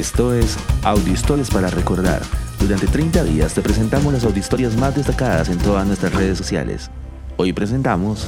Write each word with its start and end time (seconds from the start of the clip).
Esto 0.00 0.32
es 0.32 0.56
Audiohistorias 0.82 1.50
para 1.50 1.68
Recordar. 1.68 2.22
Durante 2.58 2.86
30 2.86 3.22
días 3.24 3.52
te 3.52 3.60
presentamos 3.60 4.10
las 4.10 4.24
audiohistorias 4.24 4.74
más 4.74 4.96
destacadas 4.96 5.50
en 5.50 5.58
todas 5.58 5.86
nuestras 5.86 6.14
redes 6.14 6.38
sociales. 6.38 6.90
Hoy 7.36 7.52
presentamos 7.52 8.26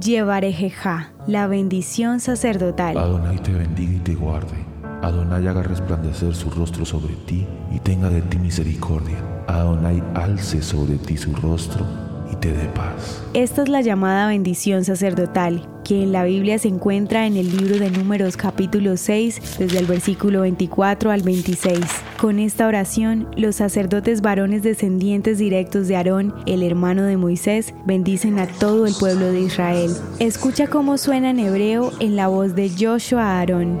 Llevaré 0.00 0.52
Jeja, 0.52 1.10
la 1.26 1.48
bendición 1.48 2.20
sacerdotal. 2.20 2.96
Adonai 2.96 3.42
te 3.42 3.50
bendiga 3.50 3.94
y 3.94 3.98
te 3.98 4.14
guarde. 4.14 4.64
Adonai 5.02 5.44
haga 5.48 5.64
resplandecer 5.64 6.36
su 6.36 6.50
rostro 6.50 6.84
sobre 6.84 7.14
ti 7.14 7.48
y 7.72 7.80
tenga 7.80 8.08
de 8.08 8.22
ti 8.22 8.38
misericordia. 8.38 9.18
Adonai 9.48 10.00
alce 10.14 10.62
sobre 10.62 10.98
ti 10.98 11.16
su 11.16 11.34
rostro 11.34 12.09
y 12.40 12.46
te 12.46 12.52
dé 12.52 12.66
paz. 12.68 13.22
Esta 13.34 13.62
es 13.62 13.68
la 13.68 13.80
llamada 13.80 14.28
bendición 14.28 14.84
sacerdotal, 14.84 15.68
que 15.84 16.02
en 16.02 16.12
la 16.12 16.24
Biblia 16.24 16.58
se 16.58 16.68
encuentra 16.68 17.26
en 17.26 17.36
el 17.36 17.56
libro 17.56 17.78
de 17.78 17.90
Números 17.90 18.36
capítulo 18.36 18.96
6, 18.96 19.58
desde 19.58 19.78
el 19.78 19.86
versículo 19.86 20.42
24 20.42 21.10
al 21.10 21.22
26. 21.22 21.78
Con 22.18 22.38
esta 22.38 22.66
oración, 22.66 23.28
los 23.36 23.56
sacerdotes 23.56 24.20
varones 24.20 24.62
descendientes 24.62 25.38
directos 25.38 25.88
de 25.88 25.96
Aarón, 25.96 26.34
el 26.46 26.62
hermano 26.62 27.02
de 27.04 27.16
Moisés, 27.16 27.74
bendicen 27.84 28.38
a 28.38 28.46
todo 28.46 28.86
el 28.86 28.94
pueblo 28.94 29.26
de 29.32 29.40
Israel. 29.40 29.90
Escucha 30.18 30.66
cómo 30.66 30.98
suena 30.98 31.30
en 31.30 31.38
hebreo 31.38 31.92
en 32.00 32.16
la 32.16 32.28
voz 32.28 32.54
de 32.54 32.70
Joshua 32.70 33.38
Aarón. 33.38 33.80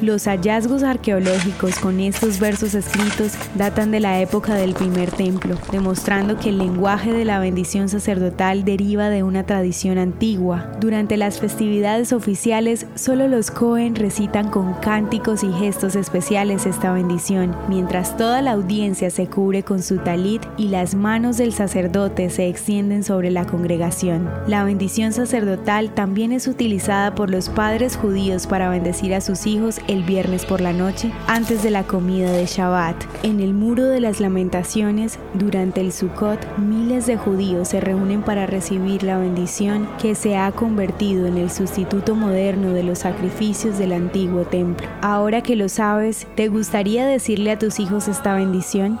Los 0.00 0.28
hallazgos 0.28 0.84
arqueológicos 0.84 1.80
con 1.80 1.98
estos 1.98 2.38
versos 2.38 2.74
escritos 2.74 3.32
datan 3.56 3.90
de 3.90 3.98
la 3.98 4.20
época 4.20 4.54
del 4.54 4.74
primer 4.74 5.10
templo, 5.10 5.56
demostrando 5.72 6.36
que 6.38 6.50
el 6.50 6.58
lenguaje 6.58 7.12
de 7.12 7.24
la 7.24 7.40
bendición 7.40 7.88
sacerdotal 7.88 8.64
deriva 8.64 9.08
de 9.08 9.24
una 9.24 9.44
tradición 9.44 9.98
antigua. 9.98 10.70
Durante 10.80 11.16
las 11.16 11.40
festividades 11.40 12.12
oficiales, 12.12 12.86
solo 12.94 13.26
los 13.26 13.50
Cohen 13.50 13.96
recitan 13.96 14.50
con 14.50 14.74
cánticos 14.74 15.42
y 15.42 15.52
gestos 15.52 15.96
especiales 15.96 16.64
esta 16.64 16.92
bendición, 16.92 17.56
mientras 17.68 18.16
toda 18.16 18.40
la 18.40 18.52
audiencia 18.52 19.10
se 19.10 19.26
cubre 19.26 19.64
con 19.64 19.82
su 19.82 19.98
talit 19.98 20.42
y 20.56 20.68
las 20.68 20.94
manos 20.94 21.38
del 21.38 21.52
sacerdote 21.52 22.30
se 22.30 22.46
extienden 22.46 23.02
sobre 23.02 23.32
la 23.32 23.46
congregación. 23.46 24.30
La 24.46 24.62
bendición 24.62 25.12
sacerdotal 25.12 25.92
también 25.92 26.30
es 26.30 26.46
utilizada 26.46 27.16
por 27.16 27.30
los 27.30 27.48
padres 27.48 27.96
judíos 27.96 28.46
para 28.46 28.70
bendecir 28.70 29.12
a 29.12 29.20
sus 29.20 29.44
hijos 29.44 29.80
el 29.88 30.04
viernes 30.04 30.44
por 30.44 30.60
la 30.60 30.72
noche 30.72 31.10
antes 31.26 31.62
de 31.62 31.70
la 31.70 31.84
comida 31.84 32.30
de 32.30 32.46
Shabbat. 32.46 32.96
En 33.24 33.40
el 33.40 33.54
muro 33.54 33.84
de 33.84 34.00
las 34.00 34.20
lamentaciones, 34.20 35.18
durante 35.34 35.80
el 35.80 35.92
Sukkot, 35.92 36.38
miles 36.58 37.06
de 37.06 37.16
judíos 37.16 37.68
se 37.68 37.80
reúnen 37.80 38.22
para 38.22 38.46
recibir 38.46 39.02
la 39.02 39.18
bendición 39.18 39.88
que 40.00 40.14
se 40.14 40.36
ha 40.36 40.52
convertido 40.52 41.26
en 41.26 41.38
el 41.38 41.50
sustituto 41.50 42.14
moderno 42.14 42.72
de 42.72 42.84
los 42.84 43.00
sacrificios 43.00 43.78
del 43.78 43.92
antiguo 43.92 44.44
templo. 44.44 44.86
Ahora 45.00 45.42
que 45.42 45.56
lo 45.56 45.68
sabes, 45.68 46.26
¿te 46.36 46.48
gustaría 46.48 47.06
decirle 47.06 47.50
a 47.50 47.58
tus 47.58 47.80
hijos 47.80 48.08
esta 48.08 48.34
bendición? 48.34 49.00